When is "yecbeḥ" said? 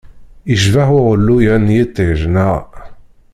0.49-0.87